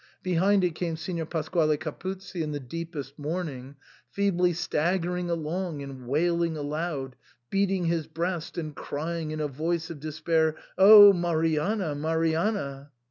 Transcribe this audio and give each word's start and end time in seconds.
Behind 0.23 0.63
it 0.63 0.71
came 0.73 0.97
Signor 0.97 1.27
Pasquale 1.27 1.77
Capuzzi 1.77 2.41
in 2.41 2.53
the 2.53 2.59
deepest 2.59 3.19
mourning, 3.19 3.75
feebly 4.09 4.51
staggering 4.51 5.29
along 5.29 5.83
and 5.83 6.07
wailing 6.07 6.57
aloud, 6.57 7.15
beating 7.51 7.85
his 7.85 8.07
breast, 8.07 8.57
and 8.57 8.73
crying 8.75 9.29
in 9.29 9.39
a 9.39 9.47
voice 9.47 9.91
of 9.91 9.99
despair, 9.99 10.55
"O 10.75 11.13
Marianna! 11.13 11.93
Marianna 11.93 12.89